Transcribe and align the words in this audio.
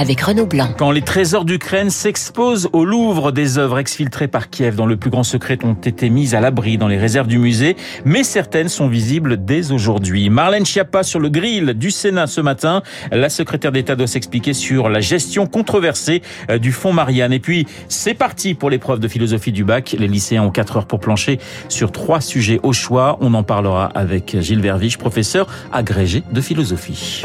avec 0.00 0.22
Renaud 0.22 0.46
Blanc. 0.46 0.68
Quand 0.78 0.92
les 0.92 1.02
trésors 1.02 1.44
d'Ukraine 1.44 1.90
s'exposent 1.90 2.70
au 2.72 2.86
Louvre, 2.86 3.32
des 3.32 3.58
œuvres 3.58 3.78
exfiltrées 3.78 4.28
par 4.28 4.48
Kiev 4.48 4.74
dans 4.74 4.86
le 4.86 4.96
plus 4.96 5.10
grand 5.10 5.24
secret 5.24 5.58
ont 5.62 5.74
été 5.74 6.08
mises 6.08 6.34
à 6.34 6.40
l'abri 6.40 6.78
dans 6.78 6.88
les 6.88 6.96
réserves 6.96 7.26
du 7.26 7.38
musée, 7.38 7.76
mais 8.06 8.24
certaines 8.24 8.70
sont 8.70 8.88
visibles 8.88 9.44
dès 9.44 9.72
aujourd'hui. 9.72 10.30
Marlène 10.30 10.64
Schiappa 10.64 11.02
sur 11.02 11.20
le 11.20 11.28
grill 11.28 11.74
du 11.74 11.90
Sénat 11.90 12.28
ce 12.28 12.40
matin. 12.40 12.82
La 13.12 13.28
secrétaire 13.28 13.72
d'État 13.72 13.94
doit 13.94 14.06
s'expliquer 14.06 14.54
sur 14.54 14.88
la 14.88 15.00
gestion 15.00 15.46
controversée 15.46 16.22
euh, 16.50 16.56
du 16.56 16.72
fonds 16.72 16.94
Marianne. 16.94 17.34
Et 17.34 17.40
puis, 17.40 17.66
c'est 17.88 18.14
parti 18.14 18.54
pour 18.54 18.70
l'épreuve 18.70 19.00
de 19.00 19.08
philosophie 19.08 19.52
du 19.52 19.64
bac. 19.64 19.94
Les 19.98 20.08
lycéens 20.08 20.44
ont 20.44 20.50
4 20.50 20.78
heures 20.78 20.86
pour 20.86 21.00
plancher 21.00 21.38
sur 21.68 21.92
trois 21.92 22.22
sujets 22.22 22.58
au 22.62 22.72
choix. 22.72 23.18
On 23.20 23.34
en 23.34 23.42
parlera 23.42 23.90
avec 23.94 24.40
Gilles 24.40 24.62
Verviche, 24.62 24.96
professeur 24.96 25.46
agrégé 25.72 26.22
de 26.32 26.40
philosophie. 26.40 27.22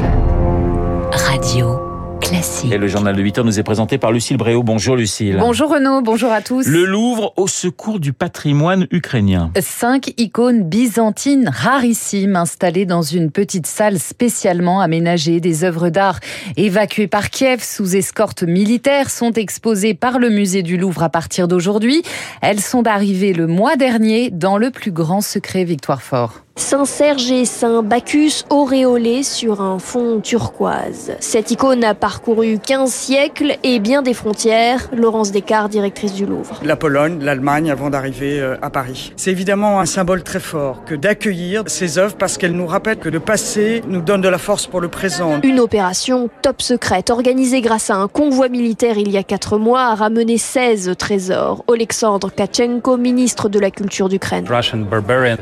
Radio. 1.14 1.85
Classique. 2.26 2.72
Et 2.72 2.78
le 2.80 2.88
journal 2.88 3.16
de 3.16 3.22
8 3.22 3.38
heures 3.38 3.46
nous 3.46 3.60
est 3.60 3.64
présenté 3.64 4.00
par 4.00 4.12
Lucille 4.12 4.38
Bréau. 4.38 4.64
Bonjour 4.64 4.96
Lucille. 4.96 5.38
Bonjour 5.40 5.70
Renaud, 5.70 6.02
bonjour 6.02 6.32
à 6.32 6.42
tous. 6.42 6.66
Le 6.68 6.84
Louvre 6.84 7.34
au 7.38 7.48
secours 7.48 8.00
du 8.00 8.14
patrimoine 8.14 8.88
ukrainien. 8.90 9.52
Cinq 9.62 10.14
icônes 10.18 10.64
byzantines 10.64 11.50
rarissimes 11.54 12.36
installées 12.36 12.88
dans 12.88 13.04
une 13.04 13.30
petite 13.30 13.68
salle 13.68 14.00
spécialement 14.00 14.82
aménagée. 14.82 15.40
Des 15.40 15.64
œuvres 15.64 15.90
d'art 15.90 16.20
évacuées 16.58 17.08
par 17.08 17.30
Kiev 17.30 17.64
sous 17.64 17.96
escorte 17.96 18.42
militaire 18.42 19.12
sont 19.12 19.34
exposées 19.34 19.94
par 19.94 20.18
le 20.18 20.30
musée 20.30 20.64
du 20.64 20.78
Louvre 20.78 21.04
à 21.04 21.10
partir 21.10 21.48
d'aujourd'hui. 21.48 22.02
Elles 22.42 22.62
sont 22.62 22.88
arrivées 22.88 23.34
le 23.34 23.46
mois 23.46 23.76
dernier 23.76 24.32
dans 24.32 24.58
le 24.58 24.72
plus 24.72 24.92
grand 24.92 25.22
secret 25.22 25.64
Victoire 25.64 26.02
Fort. 26.02 26.45
Saint 26.58 26.86
Serge 26.86 27.32
et 27.32 27.44
Saint 27.44 27.84
Bacchus 27.84 28.46
auréolés 28.50 29.24
sur 29.24 29.60
un 29.60 29.78
fond 29.78 30.22
turquoise. 30.22 31.12
Cette 31.20 31.52
icône 31.52 31.84
a 31.84 31.94
parcouru 31.94 32.60
15 32.66 32.90
siècles 32.90 33.58
et 33.64 33.80
bien 33.80 34.02
des 34.02 34.14
frontières. 34.14 34.90
Laurence 34.96 35.34
Descartes, 35.34 35.72
directrice 35.72 36.14
du 36.14 36.26
Louvre. 36.26 36.62
La 36.64 36.78
Pologne, 36.78 37.20
l'Allemagne 37.22 37.70
avant 37.70 37.90
d'arriver 37.90 38.40
euh, 38.40 38.56
à 38.62 38.70
Paris. 38.70 39.12
C'est 39.18 39.32
évidemment 39.32 39.82
un 39.82 39.86
symbole 39.86 40.24
très 40.24 40.40
fort 40.40 40.86
que 40.86 40.96
d'accueillir 40.96 41.64
ces 41.68 41.98
œuvres 41.98 42.16
parce 42.16 42.38
qu'elles 42.38 42.56
nous 42.56 42.68
rappellent 42.68 43.00
que 43.00 43.10
le 43.10 43.20
passé 43.20 43.84
nous 43.90 44.02
donne 44.02 44.22
de 44.22 44.30
la 44.30 44.38
force 44.38 44.66
pour 44.66 44.80
le 44.80 44.88
présent. 44.88 45.42
Une 45.44 45.60
opération 45.60 46.30
top 46.42 46.62
secrète 46.62 47.10
organisée 47.10 47.60
grâce 47.60 47.90
à 47.90 47.96
un 47.96 48.08
convoi 48.08 48.48
militaire 48.48 48.98
il 48.98 49.12
y 49.12 49.18
a 49.18 49.24
4 49.24 49.58
mois 49.58 49.88
a 49.88 49.96
ramené 49.96 50.38
16 50.38 50.96
trésors. 50.98 51.66
Alexandre 51.72 52.32
Kachenko, 52.34 52.96
ministre 52.96 53.50
de 53.50 53.60
la 53.60 53.72
Culture 53.72 54.08
d'Ukraine. 54.08 54.46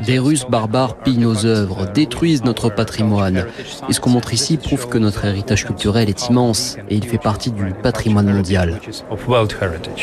Des 0.04 0.18
Russes 0.18 0.46
barbares 0.48 0.96
pillent 1.04 1.18
nos 1.18 1.46
œuvres, 1.46 1.86
détruisent 1.92 2.44
notre 2.44 2.70
patrimoine. 2.70 3.46
Et 3.88 3.92
ce 3.92 4.00
qu'on 4.00 4.10
montre 4.10 4.32
ici 4.32 4.56
prouve 4.56 4.88
que 4.88 4.98
notre 4.98 5.24
héritage 5.24 5.64
culturel 5.64 6.08
est 6.08 6.28
immense 6.28 6.76
et 6.88 6.96
il 6.96 7.04
fait 7.04 7.18
partie 7.18 7.50
du 7.50 7.74
patrimoine 7.82 8.32
mondial. 8.32 8.80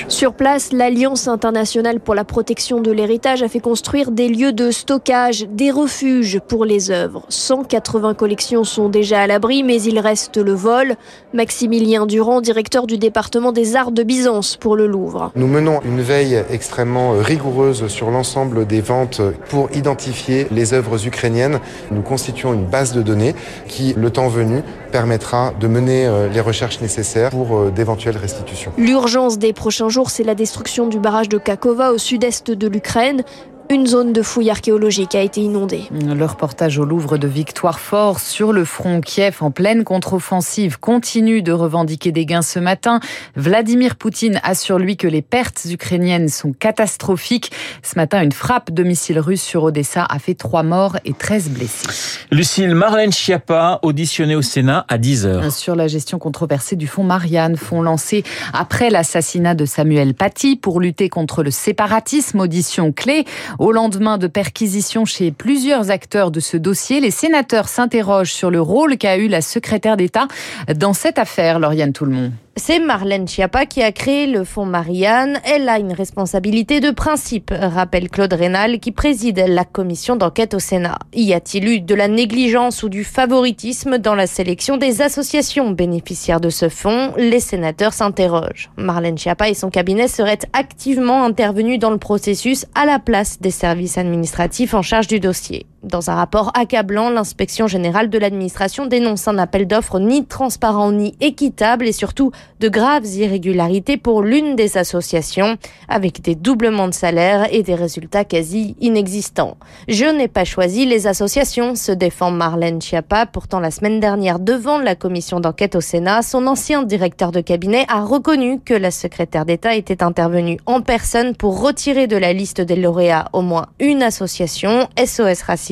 Sur 0.08 0.34
place, 0.34 0.72
l'Alliance 0.72 1.28
internationale 1.28 2.00
pour 2.00 2.16
la 2.16 2.24
protection 2.24 2.82
de 2.82 2.92
l'héritage 2.92 3.42
a 3.44 3.48
fait 3.48 3.60
construire 3.60 4.12
des 4.12 4.30
lieux 4.30 4.54
de 4.54 4.72
stockage, 4.72 5.48
des 5.50 5.72
refuges 5.72 6.40
pour 6.48 6.66
les 6.66 6.92
œuvres. 6.92 7.24
180 7.30 8.14
collections 8.14 8.64
sont 8.64 8.90
déjà 8.90 9.22
à 9.22 9.28
l'abri, 9.28 9.64
mais 9.64 9.82
il 9.82 10.00
reste 10.00 10.38
le 10.38 10.54
vol. 10.54 10.96
Maximilien 11.34 12.06
Durand, 12.06 12.42
directeur 12.42 12.88
du 12.88 12.98
département 12.98 13.52
des 13.52 13.76
arts 13.76 13.92
de 13.92 14.04
Byzance 14.04 14.58
pour 14.58 14.76
le 14.76 14.88
Louvre. 14.88 15.32
Nous 15.36 15.48
menons 15.48 15.80
une 15.84 16.02
veille 16.02 16.44
extrêmement 16.50 17.12
rigoureuse 17.12 17.88
sur 17.88 18.12
l'ensemble 18.12 18.66
des 18.68 18.82
ventes 18.82 19.22
pour 19.50 19.70
identifier 19.74 20.48
les 20.52 20.74
œuvres 20.74 20.91
ukrainiennes. 20.98 21.60
Nous 21.92 22.02
constituons 22.02 22.54
une 22.54 22.66
base 22.66 22.94
de 22.94 23.02
données 23.02 23.36
qui, 23.68 23.94
le 23.94 24.10
temps 24.10 24.28
venu, 24.28 24.64
permettra 24.92 25.54
de 25.60 25.68
mener 25.68 26.06
euh, 26.06 26.28
les 26.30 26.42
recherches 26.42 26.82
nécessaires 26.82 27.30
pour 27.30 27.58
euh, 27.58 27.72
d'éventuelles 27.72 28.18
restitutions. 28.18 28.72
L'urgence 28.78 29.38
des 29.38 29.54
prochains 29.54 29.90
jours, 29.90 30.10
c'est 30.10 30.24
la 30.24 30.36
destruction 30.36 30.88
du 30.88 31.00
barrage 31.00 31.30
de 31.30 31.38
Kakova 31.38 31.92
au 31.92 31.98
sud-est 31.98 32.52
de 32.52 32.68
l'Ukraine. 32.68 33.24
Une 33.72 33.88
zone 33.88 34.12
de 34.12 34.22
fouilles 34.22 34.50
archéologiques 34.50 35.16
a 35.16 35.22
été 35.22 35.40
inondée. 35.40 35.84
Le 35.92 36.26
reportage 36.26 36.78
au 36.78 36.84
Louvre 36.84 37.18
de 37.18 37.26
Victoire 37.26 37.80
Fort 37.80 38.20
sur 38.20 38.52
le 38.52 38.66
front 38.66 39.00
Kiev 39.00 39.38
en 39.40 39.50
pleine 39.50 39.86
contre-offensive 39.86 40.78
continue 40.78 41.42
de 41.42 41.54
revendiquer 41.54 42.12
des 42.12 42.26
gains 42.26 42.42
ce 42.42 42.60
matin. 42.60 43.00
Vladimir 43.38 43.96
Poutine 43.96 44.42
assure 44.44 44.78
lui 44.78 44.98
que 44.98 45.08
les 45.08 45.22
pertes 45.22 45.68
ukrainiennes 45.72 46.28
sont 46.28 46.52
catastrophiques. 46.52 47.54
Ce 47.82 47.96
matin, 47.96 48.22
une 48.22 48.34
frappe 48.34 48.72
de 48.72 48.84
missiles 48.84 49.20
russes 49.20 49.42
sur 49.42 49.64
Odessa 49.64 50.06
a 50.10 50.20
fait 50.20 50.36
3 50.36 50.64
morts 50.64 50.98
et 51.06 51.14
13 51.14 51.52
blessés. 51.52 52.28
Lucille 52.30 52.76
Marlène 52.76 53.14
Schiappa, 53.14 53.80
auditionnée 53.84 54.36
au 54.36 54.42
Sénat 54.42 54.86
à 54.90 54.98
10h. 54.98 55.50
Sur 55.50 55.78
la 55.78 55.88
gestion 55.88 56.20
controversée 56.20 56.76
du 56.76 56.88
fonds 56.88 57.06
Marianne, 57.06 57.56
fonds 57.56 57.82
lancé 57.82 58.26
après 58.52 58.90
l'assassinat 58.90 59.56
de 59.56 59.64
Samuel 59.64 60.14
Paty 60.14 60.58
pour 60.58 60.82
lutter 60.82 61.08
contre 61.08 61.42
le 61.42 61.52
séparatisme, 61.52 62.42
audition 62.42 62.92
clé. 62.92 63.24
Au 63.62 63.72
lendemain 63.72 64.18
de 64.18 64.26
perquisitions 64.26 65.06
chez 65.06 65.30
plusieurs 65.30 65.92
acteurs 65.92 66.32
de 66.32 66.40
ce 66.40 66.58
dossier, 66.58 67.00
les 67.00 67.12
sénateurs 67.12 67.68
s'interrogent 67.68 68.34
sur 68.34 68.50
le 68.50 68.60
rôle 68.60 68.98
qu'a 68.98 69.18
eu 69.18 69.28
la 69.28 69.42
secrétaire 69.42 69.98
d'État 69.98 70.28
dans 70.76 70.94
cette 70.94 71.20
affaire, 71.20 71.60
Lauriane 71.60 71.94
Toulmont. 71.94 72.32
C'est 72.58 72.80
Marlène 72.80 73.30
Schiappa 73.30 73.66
qui 73.66 73.82
a 73.82 73.94
créé 73.94 74.28
le 74.28 74.44
fonds 74.44 74.66
Marianne. 74.66 75.40
Elle 75.46 75.70
a 75.70 75.80
une 75.80 75.94
responsabilité 75.94 76.82
de 76.82 76.92
principe, 76.92 77.54
rappelle 77.58 78.10
Claude 78.10 78.34
Rénal, 78.34 78.80
qui 78.80 78.92
préside 78.92 79.44
la 79.48 79.64
commission 79.64 80.18
d'enquête 80.18 80.54
au 80.54 80.60
Sénat. 80.60 81.00
Y 81.14 81.34
a-t-il 81.34 81.68
eu 81.68 81.80
de 81.80 81.96
la 81.96 82.10
négligence 82.10 82.84
ou 82.84 82.90
du 82.90 83.06
favoritisme 83.06 84.00
dans 84.00 84.16
la 84.16 84.28
sélection 84.28 84.76
des 84.76 85.02
associations 85.02 85.72
bénéficiaires 85.72 86.42
de 86.42 86.50
ce 86.50 86.68
fonds? 86.68 87.14
Les 87.18 87.40
sénateurs 87.40 87.94
s'interrogent. 87.94 88.70
Marlène 88.76 89.18
Schiappa 89.18 89.48
et 89.48 89.54
son 89.54 89.70
cabinet 89.70 90.10
seraient 90.10 90.40
activement 90.52 91.24
intervenus 91.24 91.80
dans 91.80 91.92
le 91.92 92.00
processus 92.00 92.66
à 92.76 92.86
la 92.86 93.00
place 93.00 93.40
des 93.40 93.52
services 93.52 93.98
administratifs 93.98 94.74
en 94.74 94.82
charge 94.82 95.08
du 95.08 95.22
dossier. 95.22 95.68
Dans 95.84 96.12
un 96.12 96.16
rapport 96.16 96.52
accablant, 96.54 97.10
l'inspection 97.10 97.66
générale 97.66 98.12
de 98.12 98.20
l'administration 98.20 98.86
dénonce 98.86 99.28
un 99.28 99.40
appel 99.40 99.66
d'offres 99.66 100.00
ni 100.00 100.26
transparent 100.26 100.92
ni 100.92 101.16
équitable 101.22 101.88
et 101.88 101.92
surtout 101.92 102.32
de 102.60 102.70
graves 102.70 103.08
irrégularités 103.08 103.98
pour 103.98 104.22
l'une 104.22 104.56
des 104.56 104.78
associations, 104.78 105.58
avec 105.90 106.22
des 106.22 106.36
doublements 106.36 106.88
de 106.88 106.94
salaire 106.94 107.48
et 107.52 107.64
des 107.64 107.74
résultats 107.74 108.26
quasi 108.26 108.76
inexistants. 108.80 109.58
Je 109.88 110.06
n'ai 110.06 110.28
pas 110.28 110.46
choisi 110.46 110.86
les 110.86 111.08
associations, 111.08 111.74
se 111.74 111.92
défend 111.92 112.30
Marlène 112.30 112.80
Schiappa. 112.80 113.26
Pourtant, 113.26 113.60
la 113.60 113.72
semaine 113.72 114.00
dernière, 114.00 114.38
devant 114.38 114.78
la 114.78 114.94
commission 114.94 115.40
d'enquête 115.40 115.76
au 115.76 115.82
Sénat, 115.82 116.22
son 116.22 116.46
ancien 116.46 116.84
directeur 116.84 117.32
de 117.32 117.42
cabinet 117.42 117.86
a 117.88 118.06
reconnu 118.06 118.60
que 118.60 118.76
la 118.76 118.92
secrétaire 118.92 119.46
d'État 119.46 119.74
était 119.74 120.04
intervenue 120.04 120.60
en 120.68 120.82
personne 120.82 121.36
pour 121.36 121.60
retirer 121.60 122.06
de 122.06 122.18
la 122.18 122.34
liste 122.34 122.62
des 122.62 122.76
lauréats 122.76 123.30
au 123.34 123.42
moins 123.42 123.66
une 123.80 124.04
association, 124.04 124.88
SOS 125.04 125.42
Racisme 125.42 125.71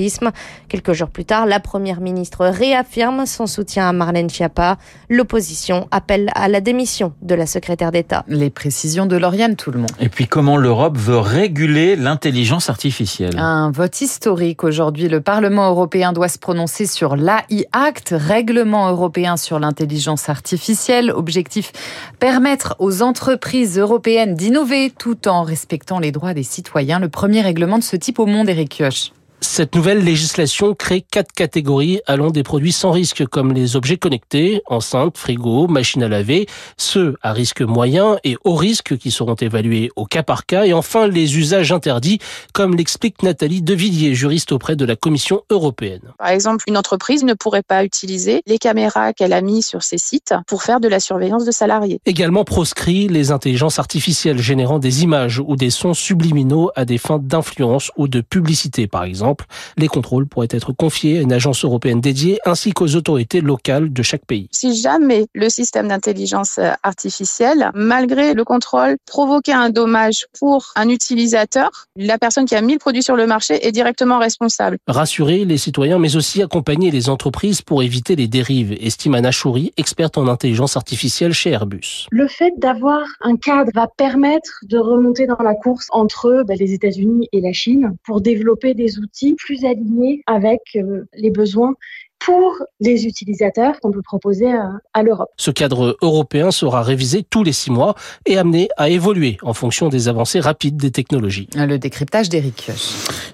Quelques 0.70 0.94
jours 0.94 1.10
plus 1.10 1.26
tard, 1.26 1.46
la 1.46 1.60
première 1.60 2.00
ministre 2.00 2.46
réaffirme 2.46 3.26
son 3.26 3.48
soutien 3.48 3.90
à 3.90 3.92
Marlène 3.92 4.30
Schiappa. 4.30 4.78
L'opposition 5.10 5.88
appelle 5.92 6.32
à 6.36 6.48
la 6.48 6.62
démission 6.62 7.14
de 7.22 7.36
la 7.36 7.46
secrétaire 7.46 7.92
d'État. 7.92 8.24
Les 8.28 8.50
précisions 8.50 9.06
de 9.06 9.18
Lauriane 9.18 9.56
Tout-le-Monde. 9.56 9.92
Et 10.00 10.10
puis 10.10 10.28
comment 10.28 10.56
l'Europe 10.56 10.98
veut 10.98 11.18
réguler 11.18 11.96
l'intelligence 11.96 12.70
artificielle? 12.70 13.38
Un 13.38 13.72
vote 13.72 14.00
historique 14.00 14.64
aujourd'hui. 14.64 15.10
Le 15.10 15.22
Parlement 15.22 15.70
européen 15.70 16.14
doit 16.14 16.30
se 16.30 16.40
prononcer 16.40 16.86
sur 16.86 17.16
l'AI 17.16 17.66
Act, 17.74 18.16
règlement 18.18 18.90
européen 18.90 19.36
sur 19.36 19.60
l'intelligence 19.60 20.30
artificielle. 20.30 21.12
Objectif 21.12 21.72
permettre 22.20 22.76
aux 22.80 23.02
entreprises 23.02 23.78
européennes 23.78 24.36
d'innover 24.36 24.92
tout 24.98 25.28
en 25.28 25.44
respectant 25.44 26.00
les 26.00 26.12
droits 26.12 26.34
des 26.34 26.44
citoyens. 26.44 27.00
Le 27.00 27.10
premier 27.10 27.42
règlement 27.42 27.78
de 27.78 27.84
ce 27.84 27.96
type 27.96 28.20
au 28.20 28.26
monde, 28.26 28.50
Eric 28.50 28.78
Kioch. 28.78 29.12
Cette 29.42 29.74
nouvelle 29.74 30.04
législation 30.04 30.74
crée 30.74 31.02
quatre 31.02 31.32
catégories 31.32 32.02
allant 32.06 32.30
des 32.30 32.44
produits 32.44 32.74
sans 32.74 32.92
risque 32.92 33.26
comme 33.26 33.54
les 33.54 33.78
objets 33.78 33.96
connectés, 33.96 34.62
enceintes, 34.66 35.18
frigo, 35.18 35.68
machines 35.68 36.04
à 36.04 36.10
laver, 36.10 36.46
ceux 36.76 37.16
à 37.22 37.32
risque 37.32 37.62
moyen 37.62 38.18
et 38.26 38.36
haut 38.44 38.56
risque 38.56 38.98
qui 38.98 39.12
seront 39.12 39.36
évalués 39.36 39.92
au 39.96 40.06
cas 40.06 40.24
par 40.24 40.46
cas 40.46 40.66
et 40.66 40.74
enfin 40.74 41.08
les 41.08 41.38
usages 41.38 41.72
interdits 41.72 42.20
comme 42.54 42.76
l'explique 42.76 43.24
Nathalie 43.24 43.62
Devilliers, 43.62 44.14
juriste 44.14 44.52
auprès 44.52 44.76
de 44.76 44.84
la 44.84 44.98
Commission 44.98 45.42
européenne. 45.50 46.14
Par 46.18 46.30
exemple, 46.30 46.66
une 46.68 46.78
entreprise 46.78 47.24
ne 47.24 47.34
pourrait 47.34 47.64
pas 47.64 47.86
utiliser 47.86 48.42
les 48.46 48.58
caméras 48.58 49.14
qu'elle 49.14 49.34
a 49.34 49.42
mis 49.42 49.62
sur 49.62 49.84
ses 49.84 49.98
sites 49.98 50.34
pour 50.48 50.64
faire 50.64 50.82
de 50.82 50.90
la 50.90 51.00
surveillance 51.00 51.46
de 51.46 51.52
salariés. 51.52 52.02
Également 52.06 52.44
proscrit 52.44 53.08
les 53.08 53.32
intelligences 53.32 53.80
artificielles 53.80 54.40
générant 54.40 54.80
des 54.80 55.04
images 55.04 55.40
ou 55.40 55.56
des 55.56 55.70
sons 55.70 55.94
subliminaux 55.94 56.72
à 56.76 56.84
des 56.84 56.98
fins 56.98 57.20
d'influence 57.20 57.92
ou 57.96 58.10
de 58.10 58.20
publicité 58.20 58.88
par 58.88 59.06
exemple 59.06 59.29
exemple. 59.30 59.46
Les 59.78 59.88
contrôles 59.88 60.28
pourraient 60.28 60.48
être 60.50 60.74
confiés 60.74 61.20
à 61.20 61.22
une 61.22 61.34
agence 61.34 61.64
européenne 61.64 62.02
dédiée 62.02 62.40
ainsi 62.46 62.72
qu'aux 62.72 62.96
autorités 62.96 63.42
locales 63.42 63.92
de 63.94 64.04
chaque 64.04 64.26
pays. 64.26 64.48
Si 64.52 64.76
jamais 64.76 65.28
le 65.34 65.50
système 65.50 65.88
d'intelligence 65.88 66.60
artificielle, 66.84 67.72
malgré 67.74 68.34
le 68.34 68.44
contrôle, 68.44 68.98
provoquait 69.06 69.54
un 69.54 69.70
dommage 69.70 70.26
pour 70.40 70.72
un 70.76 70.90
utilisateur, 70.90 71.70
la 71.96 72.18
personne 72.18 72.46
qui 72.46 72.56
a 72.56 72.62
mis 72.62 72.74
le 72.74 72.80
produit 72.80 73.04
sur 73.04 73.16
le 73.16 73.28
marché 73.28 73.66
est 73.66 73.72
directement 73.72 74.20
responsable. 74.20 74.78
Rassurer 74.88 75.46
les 75.46 75.58
citoyens, 75.58 76.00
mais 76.00 76.16
aussi 76.16 76.42
accompagner 76.42 76.92
les 76.92 77.10
entreprises 77.10 77.62
pour 77.62 77.84
éviter 77.84 78.16
les 78.16 78.28
dérives, 78.28 78.76
estime 78.82 79.16
Anna 79.16 79.32
Chouri, 79.32 79.72
experte 79.78 80.18
en 80.18 80.28
intelligence 80.28 80.78
artificielle 80.78 81.34
chez 81.34 81.52
Airbus. 81.52 82.08
Le 82.12 82.28
fait 82.28 82.54
d'avoir 82.58 83.02
un 83.22 83.36
cadre 83.36 83.72
va 83.76 83.88
permettre 83.88 84.60
de 84.64 84.78
remonter 84.78 85.28
dans 85.28 85.44
la 85.44 85.56
course 85.56 85.88
entre 85.92 86.44
bah, 86.48 86.56
les 86.56 86.74
États-Unis 86.74 87.28
et 87.32 87.42
la 87.42 87.54
Chine 87.54 87.96
pour 88.04 88.22
développer 88.22 88.74
des 88.74 89.00
outils 89.00 89.19
plus 89.38 89.66
alignés 89.66 90.24
avec 90.26 90.62
euh, 90.76 91.06
les 91.14 91.32
besoins 91.32 91.76
pour 92.20 92.54
les 92.80 93.06
utilisateurs 93.06 93.80
qu'on 93.80 93.92
peut 93.92 94.02
proposer 94.02 94.52
à, 94.52 94.72
à 94.94 95.04
l'Europe. 95.04 95.30
Ce 95.38 95.52
cadre 95.52 95.98
européen 96.02 96.52
sera 96.52 96.84
révisé 96.84 97.24
tous 97.24 97.44
les 97.44 97.54
six 97.54 97.72
mois 97.72 97.96
et 98.26 98.38
amené 98.38 98.70
à 98.78 98.90
évoluer 98.90 99.38
en 99.42 99.54
fonction 99.54 99.90
des 99.90 100.08
avancées 100.08 100.40
rapides 100.40 100.78
des 100.78 100.92
technologies. 100.92 101.48
Le 101.56 101.78
décryptage 101.78 102.30
d'Éric 102.30 102.72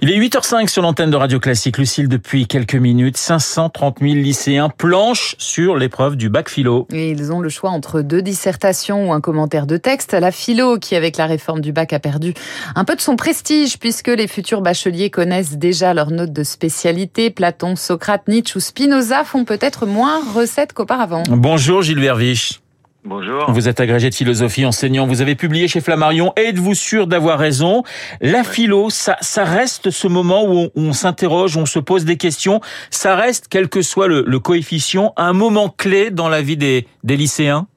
Il 0.01 0.11
est 0.11 0.17
8h05 0.17 0.67
sur 0.67 0.81
l'antenne 0.81 1.11
de 1.11 1.15
Radio 1.15 1.39
Classique. 1.39 1.77
Lucille, 1.77 2.07
depuis 2.07 2.47
quelques 2.47 2.75
minutes, 2.75 3.17
530 3.17 3.97
000 4.01 4.13
lycéens 4.15 4.69
planchent 4.69 5.35
sur 5.39 5.75
l'épreuve 5.75 6.15
du 6.15 6.29
bac 6.29 6.49
philo. 6.49 6.87
Et 6.91 7.11
ils 7.11 7.31
ont 7.31 7.39
le 7.39 7.49
choix 7.49 7.71
entre 7.71 8.01
deux 8.01 8.21
dissertations 8.21 9.09
ou 9.09 9.13
un 9.13 9.21
commentaire 9.21 9.67
de 9.67 9.77
texte. 9.77 10.13
La 10.13 10.31
philo, 10.31 10.77
qui 10.77 10.95
avec 10.95 11.17
la 11.17 11.25
réforme 11.25 11.61
du 11.61 11.71
bac 11.71 11.93
a 11.93 11.99
perdu 11.99 12.33
un 12.75 12.85
peu 12.85 12.95
de 12.95 13.01
son 13.01 13.15
prestige 13.15 13.79
puisque 13.79 14.07
les 14.07 14.27
futurs 14.27 14.61
bacheliers 14.61 15.09
connaissent 15.09 15.57
déjà 15.57 15.93
leurs 15.93 16.11
notes 16.11 16.33
de 16.33 16.43
spécialité. 16.43 17.29
Platon, 17.29 17.75
Socrate, 17.75 18.27
Nietzsche 18.27 18.57
ou 18.57 18.59
Spinoza 18.75 19.23
font 19.23 19.45
peut-être 19.45 19.85
moins 19.85 20.19
recettes 20.33 20.73
qu'auparavant. 20.73 21.23
Bonjour 21.29 21.81
Gilles 21.81 22.01
Verviche. 22.01 22.59
Bonjour. 23.05 23.49
Vous 23.49 23.69
êtes 23.69 23.79
agrégé 23.79 24.09
de 24.09 24.15
philosophie, 24.15 24.65
enseignant. 24.65 25.07
Vous 25.07 25.21
avez 25.21 25.35
publié 25.35 25.69
chez 25.69 25.79
Flammarion. 25.79 26.33
Êtes-vous 26.35 26.73
sûr 26.73 27.07
d'avoir 27.07 27.39
raison? 27.39 27.83
La 28.19 28.43
philo, 28.43 28.89
ça, 28.89 29.15
ça 29.21 29.45
reste 29.45 29.91
ce 29.91 30.09
moment 30.09 30.43
où 30.43 30.57
on, 30.57 30.71
on 30.75 30.91
s'interroge, 30.91 31.55
on 31.55 31.65
se 31.65 31.79
pose 31.79 32.03
des 32.03 32.17
questions. 32.17 32.59
Ça 32.89 33.15
reste, 33.15 33.45
quel 33.49 33.69
que 33.69 33.81
soit 33.81 34.09
le, 34.09 34.25
le 34.27 34.39
coefficient, 34.39 35.13
un 35.15 35.31
moment 35.31 35.69
clé 35.69 36.11
dans 36.11 36.27
la 36.27 36.41
vie 36.41 36.57
des, 36.57 36.85
des 37.05 37.15
lycéens? 37.15 37.67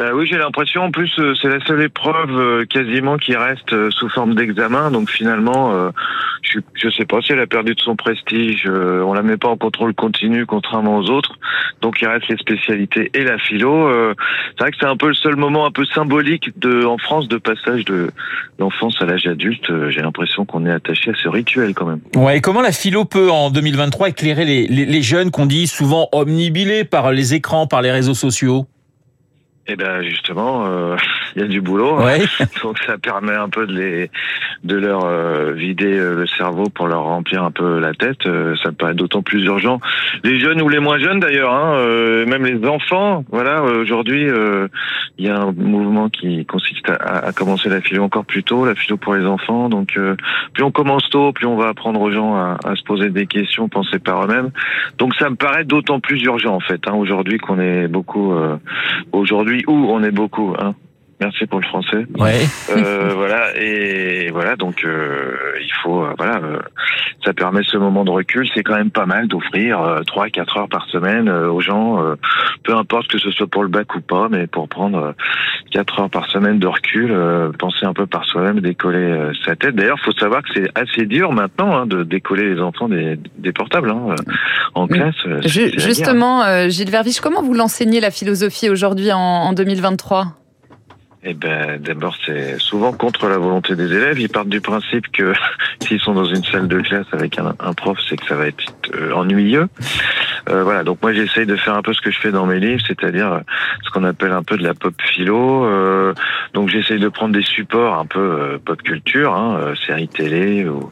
Bah 0.00 0.12
oui, 0.14 0.26
j'ai 0.26 0.38
l'impression. 0.38 0.84
En 0.84 0.90
plus, 0.90 1.12
euh, 1.18 1.34
c'est 1.42 1.50
la 1.50 1.62
seule 1.66 1.82
épreuve 1.82 2.30
euh, 2.30 2.64
quasiment 2.64 3.18
qui 3.18 3.36
reste 3.36 3.74
euh, 3.74 3.90
sous 3.90 4.08
forme 4.08 4.34
d'examen. 4.34 4.90
Donc 4.90 5.10
finalement, 5.10 5.74
je, 6.40 6.58
je 6.72 6.88
sais 6.88 7.04
pas 7.04 7.20
si 7.20 7.32
elle 7.32 7.40
a 7.40 7.46
perdu 7.46 7.74
de 7.74 7.80
son 7.80 7.96
prestige. 7.96 8.66
on 8.66 9.12
la 9.12 9.22
met 9.22 9.36
pas 9.36 9.48
en 9.48 9.58
contrôle 9.58 9.92
continu, 9.92 10.46
contrairement 10.46 10.96
aux 10.96 11.10
autres. 11.10 11.34
Donc 11.82 12.00
il 12.00 12.08
reste 12.08 12.28
les 12.28 12.38
spécialités 12.38 13.10
et 13.12 13.24
la 13.24 13.36
philo. 13.36 13.90
c'est 14.56 14.62
vrai 14.62 14.70
que 14.70 14.78
c'est 14.80 14.86
un 14.86 14.96
peu 14.96 15.08
le 15.08 15.14
seul 15.14 15.36
moment 15.36 15.66
un 15.66 15.70
peu 15.70 15.84
symbolique 15.84 16.58
de 16.58 16.84
en 16.86 16.96
France 16.96 17.28
de 17.28 17.36
passage 17.36 17.84
de 17.84 18.10
l'enfance 18.58 18.96
à 19.00 19.04
l'âge 19.04 19.26
adulte. 19.26 19.70
j'ai 19.90 20.00
l'impression 20.00 20.46
qu'on 20.46 20.64
est 20.64 20.72
attaché 20.72 21.10
à 21.10 21.14
ce 21.14 21.28
rituel 21.28 21.74
quand 21.74 21.86
même. 21.86 22.00
Ouais. 22.16 22.38
Et 22.38 22.40
comment 22.40 22.62
la 22.62 22.72
philo 22.72 23.04
peut 23.04 23.30
en 23.30 23.50
2023 23.50 24.08
éclairer 24.08 24.46
les, 24.46 24.66
les, 24.66 24.86
les 24.86 25.02
jeunes 25.02 25.30
qu'on 25.30 25.46
dit 25.46 25.66
souvent 25.66 26.08
omnibilés 26.12 26.84
par 26.84 27.12
les 27.12 27.34
écrans, 27.34 27.66
par 27.66 27.82
les 27.82 27.90
réseaux 27.92 28.14
sociaux? 28.14 28.66
Eh 29.72 29.76
ben 29.76 30.02
justement, 30.02 30.66
euh, 30.66 30.96
il 31.36 31.42
y 31.42 31.44
a 31.44 31.48
du 31.48 31.60
boulot, 31.60 32.00
ouais. 32.00 32.20
donc 32.62 32.78
ça 32.86 32.98
permet 32.98 33.34
un 33.34 33.48
peu 33.48 33.66
de 33.66 33.72
les, 33.72 34.10
de 34.64 34.76
leur 34.76 35.04
euh, 35.04 35.52
vider 35.52 35.96
euh, 35.96 36.16
le 36.16 36.26
cerveau 36.26 36.64
pour 36.68 36.88
leur 36.88 37.04
remplir 37.04 37.44
un 37.44 37.50
peu 37.50 37.78
la 37.78 37.94
tête. 37.94 38.26
Euh, 38.26 38.56
ça 38.62 38.70
me 38.70 38.74
paraît 38.74 38.94
d'autant 38.94 39.22
plus 39.22 39.44
urgent. 39.44 39.80
Les 40.24 40.40
jeunes 40.40 40.60
ou 40.60 40.68
les 40.68 40.80
moins 40.80 40.98
jeunes 40.98 41.20
d'ailleurs, 41.20 41.54
hein, 41.54 41.74
euh, 41.76 42.26
même 42.26 42.44
les 42.44 42.66
enfants. 42.66 43.24
Voilà, 43.30 43.62
aujourd'hui, 43.62 44.26
il 45.18 45.24
y 45.24 45.28
a 45.28 45.38
un 45.38 45.52
mouvement 45.52 46.08
qui 46.08 46.44
consiste 46.46 46.88
à, 46.90 47.26
à, 47.26 47.32
commencer 47.32 47.68
la 47.68 47.80
philo 47.80 48.02
encore 48.02 48.24
plus 48.24 48.42
tôt, 48.42 48.66
la 48.66 48.74
philo 48.74 48.96
pour 48.96 49.14
les 49.14 49.24
enfants. 49.24 49.68
Donc 49.68 49.98
plus 50.52 50.64
on 50.64 50.70
commence 50.70 51.08
tôt, 51.10 51.32
plus 51.32 51.46
on 51.46 51.56
va 51.56 51.68
apprendre 51.68 52.00
aux 52.00 52.10
gens 52.10 52.34
à, 52.34 52.56
à 52.64 52.74
se 52.74 52.82
poser 52.82 53.10
des 53.10 53.26
questions, 53.26 53.68
penser 53.68 53.98
par 53.98 54.24
eux-mêmes. 54.24 54.50
Donc 54.98 55.14
ça 55.14 55.30
me 55.30 55.36
paraît 55.36 55.64
d'autant 55.64 56.00
plus 56.00 56.20
urgent 56.22 56.54
en 56.54 56.60
fait. 56.60 56.80
Hein, 56.86 56.94
aujourd'hui 56.94 57.38
qu'on 57.38 57.60
est 57.60 57.88
beaucoup 57.88 58.34
aujourd'hui 59.12 59.59
où 59.66 59.74
on 59.90 60.02
est 60.02 60.10
beaucoup. 60.10 60.54
Hein. 60.58 60.74
Merci 61.20 61.46
pour 61.46 61.60
le 61.60 61.66
français. 61.66 62.06
Ouais. 62.18 62.46
Euh, 62.70 63.12
voilà 63.14 63.54
et 63.56 64.30
voilà 64.32 64.56
donc 64.56 64.84
euh, 64.84 65.36
il 65.60 65.72
faut 65.82 66.02
euh, 66.02 66.14
voilà 66.16 66.38
euh, 66.38 66.58
ça 67.24 67.34
permet 67.34 67.60
ce 67.62 67.76
moment 67.76 68.04
de 68.04 68.10
recul. 68.10 68.48
C'est 68.54 68.62
quand 68.62 68.76
même 68.76 68.90
pas 68.90 69.04
mal 69.04 69.28
d'offrir 69.28 69.82
euh, 69.82 70.00
trois 70.02 70.30
quatre 70.30 70.56
heures 70.56 70.68
par 70.68 70.86
semaine 70.86 71.28
euh, 71.28 71.50
aux 71.50 71.60
gens, 71.60 72.02
peu 72.64 72.74
importe 72.74 73.08
que 73.08 73.18
ce 73.18 73.30
soit 73.30 73.46
pour 73.46 73.62
le 73.62 73.68
bac 73.68 73.94
ou 73.94 74.00
pas, 74.00 74.28
mais 74.30 74.46
pour 74.46 74.68
prendre 74.68 75.14
quatre 75.70 76.00
heures 76.00 76.10
par 76.10 76.28
semaine 76.30 76.58
de 76.58 76.66
recul, 76.66 77.14
penser 77.58 77.86
un 77.86 77.92
peu 77.92 78.06
par 78.06 78.24
soi-même, 78.24 78.60
décoller 78.60 79.30
sa 79.44 79.56
tête. 79.56 79.74
D'ailleurs, 79.74 79.98
faut 80.00 80.12
savoir 80.12 80.42
que 80.42 80.48
c'est 80.54 80.68
assez 80.74 81.06
dur 81.06 81.32
maintenant 81.32 81.76
hein, 81.76 81.86
de 81.86 82.02
décoller 82.02 82.54
les 82.54 82.60
enfants 82.60 82.88
des, 82.88 83.18
des 83.38 83.52
portables 83.52 83.90
hein, 83.90 84.14
en 84.74 84.86
classe. 84.86 85.14
Je, 85.44 85.78
justement, 85.78 86.68
Gilles 86.68 86.90
Verviche, 86.90 87.20
comment 87.20 87.42
vous 87.42 87.54
l'enseignez 87.54 88.00
la 88.00 88.10
philosophie 88.10 88.68
aujourd'hui 88.68 89.12
en, 89.12 89.18
en 89.18 89.52
2023 89.52 90.39
eh 91.22 91.34
ben, 91.34 91.78
d'abord, 91.78 92.16
c'est 92.24 92.58
souvent 92.58 92.92
contre 92.92 93.28
la 93.28 93.36
volonté 93.36 93.76
des 93.76 93.92
élèves. 93.92 94.18
Ils 94.18 94.30
partent 94.30 94.48
du 94.48 94.62
principe 94.62 95.10
que 95.12 95.34
s'ils 95.82 96.00
sont 96.00 96.14
dans 96.14 96.24
une 96.24 96.42
salle 96.44 96.66
de 96.66 96.80
classe 96.80 97.06
avec 97.12 97.38
un, 97.38 97.54
un 97.60 97.74
prof, 97.74 97.98
c'est 98.08 98.16
que 98.16 98.26
ça 98.26 98.36
va 98.36 98.46
être 98.46 98.64
euh, 98.94 99.12
ennuyeux. 99.12 99.68
Euh, 100.48 100.64
voilà. 100.64 100.82
Donc 100.82 101.02
moi, 101.02 101.12
j'essaye 101.12 101.44
de 101.44 101.56
faire 101.56 101.74
un 101.74 101.82
peu 101.82 101.92
ce 101.92 102.00
que 102.00 102.10
je 102.10 102.18
fais 102.18 102.30
dans 102.30 102.46
mes 102.46 102.58
livres, 102.58 102.82
c'est-à-dire 102.86 103.32
euh, 103.32 103.40
ce 103.82 103.90
qu'on 103.90 104.04
appelle 104.04 104.32
un 104.32 104.42
peu 104.42 104.56
de 104.56 104.62
la 104.62 104.72
pop 104.72 104.94
philo. 104.98 105.66
Euh, 105.66 106.14
donc 106.54 106.70
j'essaye 106.70 106.98
de 106.98 107.08
prendre 107.08 107.34
des 107.34 107.42
supports 107.42 107.98
un 107.98 108.06
peu 108.06 108.18
euh, 108.18 108.58
pop 108.58 108.80
culture, 108.80 109.34
hein, 109.34 109.74
séries 109.86 110.08
télé 110.08 110.66
ou 110.66 110.90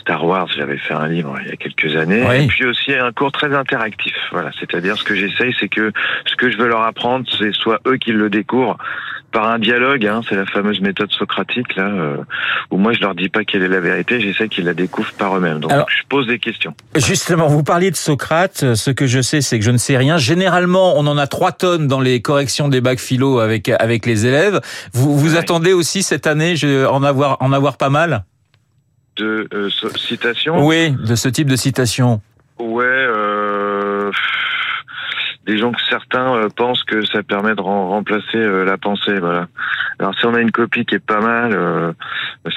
Star 0.00 0.24
Wars. 0.24 0.48
J'avais 0.56 0.78
fait 0.78 0.94
un 0.94 1.08
livre 1.08 1.36
il 1.42 1.48
y 1.48 1.52
a 1.52 1.56
quelques 1.56 1.94
années. 1.96 2.24
Oui. 2.26 2.44
Et 2.44 2.46
puis 2.46 2.64
aussi 2.64 2.94
un 2.94 3.12
cours 3.12 3.30
très 3.30 3.54
interactif. 3.54 4.16
Voilà. 4.32 4.50
C'est-à-dire 4.58 4.96
ce 4.96 5.04
que 5.04 5.14
j'essaye, 5.14 5.54
c'est 5.60 5.68
que 5.68 5.92
ce 6.24 6.34
que 6.36 6.50
je 6.50 6.56
veux 6.56 6.68
leur 6.68 6.82
apprendre, 6.82 7.26
c'est 7.38 7.52
soit 7.52 7.80
eux 7.86 7.98
qui 7.98 8.12
le 8.12 8.30
découvrent 8.30 8.78
par 9.36 9.48
un 9.48 9.58
dialogue, 9.58 10.06
hein, 10.06 10.22
c'est 10.26 10.34
la 10.34 10.46
fameuse 10.46 10.80
méthode 10.80 11.12
socratique 11.12 11.76
là, 11.76 11.88
euh, 11.88 12.16
où 12.70 12.78
moi 12.78 12.94
je 12.94 13.00
leur 13.00 13.14
dis 13.14 13.28
pas 13.28 13.44
quelle 13.44 13.62
est 13.62 13.68
la 13.68 13.80
vérité, 13.80 14.18
j'essaie 14.18 14.48
qu'ils 14.48 14.64
la 14.64 14.72
découvrent 14.72 15.12
par 15.12 15.36
eux-mêmes. 15.36 15.60
Donc 15.60 15.70
Alors, 15.70 15.86
je 15.90 16.02
pose 16.08 16.26
des 16.26 16.38
questions. 16.38 16.72
Justement, 16.94 17.46
vous 17.46 17.62
parliez 17.62 17.90
de 17.90 17.96
Socrate. 17.96 18.74
Ce 18.74 18.90
que 18.90 19.06
je 19.06 19.20
sais, 19.20 19.42
c'est 19.42 19.58
que 19.58 19.64
je 19.66 19.70
ne 19.70 19.76
sais 19.76 19.98
rien. 19.98 20.16
Généralement, 20.16 20.94
on 20.96 21.06
en 21.06 21.18
a 21.18 21.26
trois 21.26 21.52
tonnes 21.52 21.86
dans 21.86 22.00
les 22.00 22.22
corrections 22.22 22.68
des 22.68 22.80
bacs 22.80 22.98
philo 22.98 23.40
avec 23.40 23.68
avec 23.68 24.06
les 24.06 24.24
élèves. 24.24 24.62
Vous 24.94 25.18
vous 25.18 25.34
ouais. 25.34 25.38
attendez 25.38 25.74
aussi 25.74 26.02
cette 26.02 26.26
année 26.26 26.56
je, 26.56 26.86
en 26.86 27.02
avoir 27.02 27.36
en 27.40 27.52
avoir 27.52 27.76
pas 27.76 27.90
mal? 27.90 28.24
De 29.18 29.48
euh, 29.52 29.68
citations. 29.96 30.66
Oui, 30.66 30.92
de 30.92 31.14
ce 31.14 31.28
type 31.28 31.50
de 31.50 31.56
citation. 31.56 32.22
Ouais. 32.58 32.86
Des 35.46 35.58
gens 35.58 35.72
que 35.72 35.80
certains 35.88 36.34
euh, 36.34 36.48
pensent 36.48 36.82
que 36.84 37.04
ça 37.06 37.22
permet 37.22 37.54
de 37.54 37.60
remplacer 37.60 38.36
euh, 38.36 38.64
la 38.64 38.76
pensée. 38.78 39.18
Voilà. 39.18 39.46
Alors 39.98 40.14
si 40.18 40.26
on 40.26 40.34
a 40.34 40.40
une 40.40 40.50
copie 40.50 40.84
qui 40.84 40.96
est 40.96 41.04
pas 41.04 41.20
mal, 41.20 41.52
euh, 41.54 41.92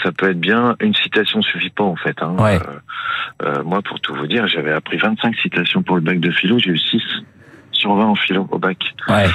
ça 0.03 0.11
peut 0.11 0.29
être 0.29 0.39
bien. 0.39 0.75
Une 0.79 0.95
citation 0.95 1.41
suffit 1.41 1.69
pas 1.69 1.83
en 1.83 1.95
fait. 1.95 2.21
Hein. 2.21 2.35
Ouais. 2.39 2.59
moi, 3.63 3.81
pour 3.81 3.99
tout 3.99 4.13
vous 4.15 4.27
dire, 4.27 4.47
j'avais 4.47 4.71
appris 4.71 4.97
25 4.97 5.35
citations 5.35 5.83
pour 5.83 5.95
le 5.95 6.01
bac 6.01 6.19
de 6.19 6.31
philo, 6.31 6.57
j'ai 6.59 6.71
eu 6.71 6.77
6 6.77 7.01
sur 7.71 7.95
20 7.95 8.05
en 8.05 8.15
philo 8.15 8.47
au 8.51 8.57
bac. 8.57 8.77
Ouais. 9.07 9.27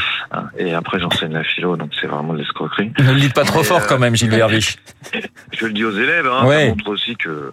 Et 0.58 0.74
après, 0.74 1.00
j'enseigne 1.00 1.32
la 1.32 1.44
philo, 1.44 1.76
donc 1.76 1.90
c'est 2.00 2.06
vraiment 2.06 2.32
de 2.32 2.38
l'escroquerie. 2.38 2.92
Ne 2.98 3.12
le 3.12 3.20
dites 3.20 3.34
pas 3.34 3.44
trop 3.44 3.62
fort 3.62 3.82
euh, 3.82 3.86
quand 3.88 3.98
même, 3.98 4.14
Gilles 4.16 4.30
Verviche. 4.30 4.76
je 5.52 5.66
le 5.66 5.72
dis 5.72 5.84
aux 5.84 5.96
élèves, 5.96 6.26
hein, 6.26 6.46
ouais. 6.46 6.62
ça 6.62 6.68
montre 6.68 6.88
aussi 6.88 7.16
que 7.16 7.52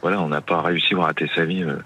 voilà, 0.00 0.20
on 0.20 0.28
n'a 0.28 0.40
pas 0.40 0.60
réussi 0.62 0.94
à 0.94 0.98
rater 0.98 1.28
sa 1.34 1.44
vie 1.44 1.62
euh, 1.62 1.76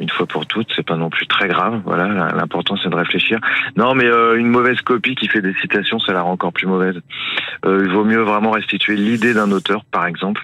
une 0.00 0.08
fois 0.10 0.26
pour 0.26 0.46
toutes. 0.46 0.68
C'est 0.74 0.86
pas 0.86 0.96
non 0.96 1.10
plus 1.10 1.26
très 1.26 1.48
grave. 1.48 1.80
Voilà, 1.84 2.32
l'important 2.32 2.76
c'est 2.82 2.88
de 2.88 2.96
réfléchir. 2.96 3.38
Non, 3.76 3.94
mais 3.94 4.06
euh, 4.06 4.38
une 4.38 4.48
mauvaise 4.48 4.80
copie 4.80 5.14
qui 5.14 5.28
fait 5.28 5.42
des 5.42 5.54
citations, 5.54 5.98
ça 5.98 6.12
la 6.12 6.22
rend 6.22 6.32
encore 6.32 6.52
plus 6.52 6.66
mauvaise. 6.66 7.00
il 7.64 7.88
vaut 7.88 8.04
mieux 8.04 8.22
vraiment 8.22 8.50
restituer 8.50 8.96
l'idée 8.96 9.34
d'un 9.34 9.50
auteur, 9.52 9.84
par 9.84 10.06
exemple, 10.06 10.42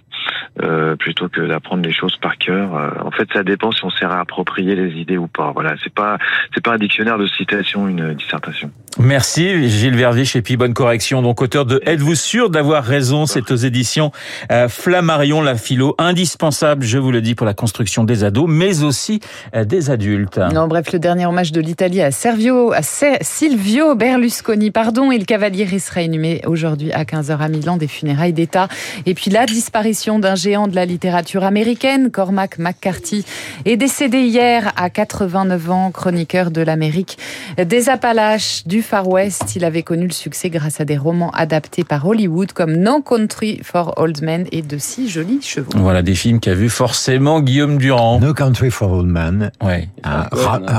plutôt 0.99 1.28
que 1.28 1.40
d'apprendre 1.40 1.82
les 1.82 1.92
choses 1.92 2.16
par 2.16 2.37
cœur. 2.37 2.71
en 3.04 3.11
fait, 3.11 3.28
ça 3.32 3.42
dépend 3.42 3.73
si 3.73 3.85
on 3.85 3.90
s'est 3.90 4.06
réapproprié 4.06 4.75
les 4.75 4.92
idées 5.00 5.16
ou 5.16 5.26
pas. 5.26 5.52
Voilà, 5.52 5.75
c'est 5.82 5.92
pas 5.92 6.18
c'est 6.54 6.62
pas 6.62 6.75
un 6.75 6.78
dictionnaire 6.78 7.18
de 7.18 7.26
citations, 7.26 7.88
une 7.88 8.14
dissertation. 8.14 8.71
Merci 8.99 9.70
Gilles 9.70 9.96
Verviche 9.96 10.37
et 10.37 10.42
puis 10.42 10.58
bonne 10.58 10.75
correction. 10.75 11.22
Donc 11.22 11.40
auteur 11.40 11.64
de 11.64 11.80
Êtes-vous 11.87 12.14
sûr 12.14 12.50
d'avoir 12.50 12.84
raison? 12.84 13.25
C'est 13.25 13.50
aux 13.50 13.56
éditions 13.56 14.12
euh, 14.50 14.68
Flammarion, 14.68 15.40
la 15.40 15.56
philo 15.56 15.94
indispensable, 15.96 16.84
je 16.84 16.99
vous 16.99 17.11
le 17.11 17.22
dis, 17.22 17.34
pour 17.34 17.46
la 17.46 17.54
construction 17.54 18.04
des 18.04 18.22
ados, 18.22 18.46
mais 18.49 18.82
aussi 18.82 19.20
euh, 19.56 19.64
des 19.64 19.90
adultes. 19.90 20.38
Non, 20.52 20.68
bref, 20.68 20.92
le 20.92 20.99
dernier 20.99 21.25
hommage 21.25 21.52
de 21.52 21.61
l'Italie 21.61 22.02
à 22.02 22.11
Servio, 22.11 22.72
à 22.72 22.82
Silvio 22.82 23.94
Berlusconi, 23.94 24.70
pardon, 24.70 25.11
et 25.11 25.18
le 25.18 25.25
cavalier 25.25 25.66
sera 25.78 26.02
inhumé 26.02 26.42
aujourd'hui 26.46 26.92
à 26.92 27.04
15h 27.04 27.38
à 27.38 27.49
Milan 27.49 27.78
des 27.78 27.88
funérailles 27.88 28.34
d'État. 28.34 28.68
Et 29.06 29.14
puis 29.14 29.30
la 29.30 29.46
disparition 29.46 30.18
d'un 30.18 30.34
géant 30.34 30.68
de 30.68 30.75
la 30.75 30.84
littérature 30.84 31.44
américaine, 31.44 32.11
Cormac 32.11 32.58
McCarthy, 32.58 33.25
est 33.64 33.78
décédé 33.78 34.18
hier 34.18 34.70
à 34.76 34.90
89 34.90 35.70
ans, 35.70 35.90
chroniqueur 35.90 36.50
de 36.50 36.61
l'Amérique 36.61 37.16
des 37.56 37.88
Appalaches, 37.88 38.66
du 38.66 38.81
Far 38.82 39.08
West. 39.08 39.56
Il 39.56 39.64
avait 39.64 39.82
connu 39.82 40.06
le 40.06 40.12
succès 40.12 40.50
grâce 40.50 40.80
à 40.80 40.84
des 40.84 40.96
romans 40.96 41.30
adaptés 41.30 41.84
par 41.84 42.06
Hollywood 42.06 42.52
comme 42.52 42.76
No 42.76 43.00
Country 43.00 43.60
for 43.62 43.94
Old 43.96 44.22
Men 44.22 44.46
et 44.52 44.62
De 44.62 44.78
si 44.78 45.08
jolis 45.08 45.40
chevaux. 45.42 45.72
Voilà 45.76 46.02
des 46.02 46.14
films 46.14 46.40
qu'a 46.40 46.54
vu 46.54 46.68
forcément 46.68 47.40
Guillaume 47.40 47.78
Durand. 47.78 48.20
No 48.20 48.34
Country 48.34 48.70
for 48.70 48.92
Old 48.92 49.08
Men. 49.08 49.50
Ouais. 49.62 49.88
À, 50.02 50.28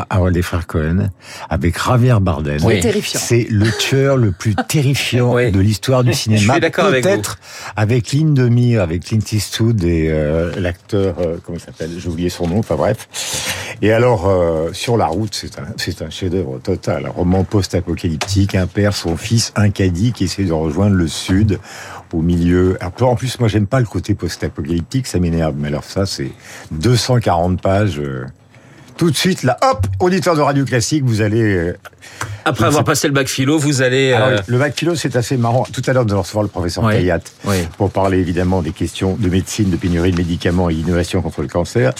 Harold 0.10 0.36
et 0.38 0.41
frères 0.41 0.67
Cohen 0.67 1.10
avec 1.50 1.81
Javier 1.83 2.17
Bardem. 2.22 2.60
Oui. 2.63 2.79
Terrifiant. 2.79 3.19
C'est 3.24 3.48
le 3.50 3.72
tueur 3.72 4.17
le 4.17 4.31
plus 4.31 4.55
terrifiant 4.67 5.33
de 5.33 5.60
l'histoire 5.60 6.03
du 6.03 6.13
cinéma. 6.13 6.41
Je 6.41 6.51
suis 6.51 6.60
d'accord 6.60 6.86
avec 6.86 7.03
Peut-être 7.03 7.39
avec 7.75 8.12
Lynn 8.12 8.33
Demire, 8.33 8.81
avec 8.81 9.03
Clint 9.03 9.19
Eastwood 9.31 9.83
et 9.83 10.10
euh, 10.10 10.51
l'acteur, 10.60 11.15
euh, 11.19 11.38
comment 11.43 11.57
il 11.57 11.62
s'appelle? 11.62 11.91
J'ai 11.98 12.10
oublié 12.10 12.29
son 12.29 12.48
nom. 12.48 12.60
Enfin 12.60 12.75
bref. 12.75 13.07
Et 13.82 13.92
alors, 13.92 14.27
euh, 14.27 14.72
sur 14.74 14.98
la 14.98 15.08
route, 15.08 15.34
c'est 15.34 15.60
un, 15.60 15.65
c'est 15.77 16.01
un 16.01 16.10
chef-d'œuvre 16.10 16.60
total. 16.60 17.06
Un 17.08 17.10
roman 17.10 17.44
post-apocalyptique 17.44 17.84
apocalyptique, 17.84 18.56
un 18.56 18.68
père, 18.68 18.94
son 18.94 19.18
fils, 19.18 19.51
un 19.56 19.70
caddie 19.70 20.13
qui 20.13 20.25
essaie 20.25 20.44
de 20.44 20.53
rejoindre 20.53 20.96
le 20.96 21.08
sud 21.08 21.60
au 22.13 22.22
milieu. 22.22 22.77
en 22.82 23.15
plus, 23.15 23.39
moi, 23.39 23.50
j'aime 23.50 23.68
pas 23.68 23.80
le 23.80 23.86
côté 23.86 24.13
post-apocalyptique, 24.13 25.08
ça 25.08 25.20
m'énerve. 25.20 25.56
Mais 25.58 25.70
alors 25.70 25.84
ça, 25.84 26.06
c'est 26.06 26.32
240 26.72 27.62
pages. 27.62 28.00
Euh, 28.00 28.25
tout 28.98 29.10
de 29.10 29.15
suite, 29.15 29.44
là, 29.44 29.58
hop, 29.63 29.88
auditeur 30.00 30.36
de 30.36 30.42
Radio 30.42 30.65
Classique, 30.65 31.03
vous 31.03 31.22
allez... 31.22 31.74
Euh, 32.46 32.50
Après 32.50 32.66
avoir 32.66 32.84
passé 32.84 33.08
le 33.08 33.14
bac 33.14 33.28
philo, 33.28 33.58
vous 33.58 33.82
allez... 33.82 34.14
Euh, 34.18 34.40
le 34.48 34.58
bac 34.58 34.74
philo, 34.78 34.96
c'est 34.96 35.16
assez 35.16 35.38
marrant. 35.38 35.66
Tout 35.72 35.82
à 35.88 35.94
l'heure, 35.94 36.06
nous 36.06 36.12
allons 36.12 36.22
recevoir 36.22 36.44
le 36.44 36.50
professeur 36.50 36.84
oui. 36.84 36.96
Kayat 36.96 37.20
pour 37.78 37.90
parler 37.90 38.20
évidemment 38.20 38.62
des 38.62 38.72
questions 38.72 39.16
de 39.20 39.30
médecine, 39.30 39.70
de 39.70 39.78
pénurie 39.78 40.12
de 40.12 40.18
médicaments 40.18 40.70
et 40.70 40.76
d'innovation 40.76 41.22
contre 41.22 41.42
le 41.42 41.48
cancer. 41.48 41.94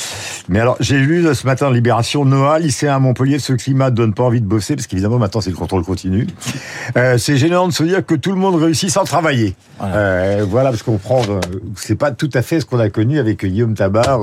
Mais 0.50 0.60
alors, 0.60 0.76
j'ai 0.80 0.98
lu 0.98 1.26
ce 1.34 1.46
matin 1.46 1.72
Libération, 1.72 2.26
Noah, 2.26 2.60
lycéen 2.60 2.96
à 2.96 3.00
Montpellier, 3.00 3.40
ce 3.40 3.54
climat 3.54 3.90
ne 3.90 3.96
donne 3.96 4.14
pas 4.14 4.24
envie 4.24 4.42
de 4.42 4.46
bosser, 4.46 4.76
parce 4.76 4.88
qu'évidemment, 4.88 5.18
maintenant, 5.18 5.42
c'est 5.42 5.50
le 5.50 5.56
contrôle 5.56 5.84
continu. 5.84 6.28
Euh, 6.98 7.18
c'est 7.18 7.38
gênant 7.38 7.68
de 7.68 7.74
se 7.74 7.84
dire 7.84 8.06
que 8.06 8.16
tout 8.16 8.32
le 8.32 8.38
monde 8.38 8.62
réussit 8.62 8.90
sans 8.90 9.06
travailler. 9.06 9.56
Voilà, 9.80 9.96
euh, 9.96 10.46
voilà 10.48 10.70
parce 10.70 10.84
qu'on 10.84 10.98
prend... 10.98 11.22
Euh, 11.24 11.40
c'est 11.76 11.96
pas 11.96 12.12
tout 12.12 12.30
à 12.34 12.42
fait 12.42 12.60
ce 12.60 12.66
qu'on 12.66 12.80
a 12.80 12.90
connu 12.90 13.20
avec 13.20 13.46
Guillaume 13.46 13.74
Tabar, 13.74 14.20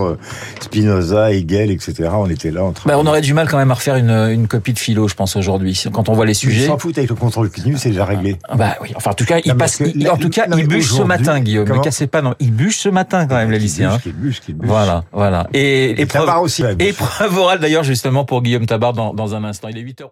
Spinoza, 0.61 1.33
Hegel, 1.33 1.71
etc. 1.71 2.11
On 2.13 2.29
était 2.29 2.51
là 2.51 2.61
bah, 2.85 2.95
on 2.99 3.07
aurait 3.07 3.21
du 3.21 3.33
mal 3.33 3.49
quand 3.49 3.57
même 3.57 3.71
à 3.71 3.75
refaire 3.75 3.97
une, 3.97 4.11
une 4.11 4.47
copie 4.47 4.73
de 4.73 4.79
philo, 4.79 5.09
je 5.09 5.15
pense 5.15 5.37
aujourd'hui, 5.37 5.83
quand 5.93 6.10
on 6.11 6.15
voit 6.15 6.27
les 6.27 6.35
sujets. 6.35 6.67
S'en 6.67 6.77
fout 6.77 6.97
avec 6.99 7.09
le 7.09 7.17
contrôle 7.17 7.51
continu, 7.51 7.77
c'est 7.77 7.91
déjà 7.91 8.05
réglé. 8.05 8.37
Bah 8.55 8.77
oui. 8.83 8.93
Enfin, 8.97 9.13
en 9.13 9.15
tout 9.15 9.25
cas, 9.25 9.39
il 9.45 9.55
passe. 9.55 9.77
Que, 9.77 9.85
il, 9.85 10.09
en 10.11 10.17
tout 10.17 10.29
cas, 10.29 10.47
il 10.57 10.67
bûche 10.67 10.91
ce 10.93 11.03
matin, 11.03 11.41
Guillaume. 11.41 11.69
Ne 11.69 11.79
cassez 11.79 12.09
pas, 12.09 12.21
non. 12.21 12.35
Il 12.41 12.53
bûche 12.53 12.79
ce 12.79 12.89
matin 12.89 13.27
quand 13.27 13.37
même, 13.37 13.51
les 13.51 13.59
lycéens. 13.59 13.99
Il 14.05 14.13
bûche, 14.13 14.41
il 14.49 14.55
bûche. 14.55 14.69
Voilà, 14.69 15.05
voilà. 15.13 15.47
Et, 15.53 15.61
et, 15.61 15.91
et 15.91 16.01
épreuve, 16.03 16.29
aussi. 16.43 16.65
Épreuve 16.79 17.37
orale 17.39 17.61
d'ailleurs, 17.61 17.85
justement 17.85 18.25
pour 18.25 18.43
Guillaume 18.43 18.67
Tabar 18.67 18.93
dans, 18.93 19.15
dans 19.15 19.35
un 19.35 19.45
instant. 19.45 19.69
Il 19.69 19.79
est 19.79 19.83
8h11. 19.83 20.11